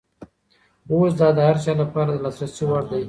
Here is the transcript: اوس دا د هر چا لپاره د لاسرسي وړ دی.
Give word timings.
اوس 0.91 1.11
دا 1.19 1.29
د 1.37 1.39
هر 1.47 1.57
چا 1.63 1.73
لپاره 1.81 2.09
د 2.13 2.17
لاسرسي 2.23 2.63
وړ 2.67 2.83
دی. 2.89 2.99